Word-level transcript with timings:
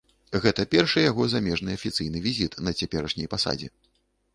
Гэты 0.45 0.65
першы 0.71 1.03
яго 1.11 1.27
замежны 1.35 1.71
афіцыйны 1.81 2.25
візіт 2.31 2.59
на 2.67 2.77
цяперашняй 2.79 3.33
пасадзе. 3.37 3.77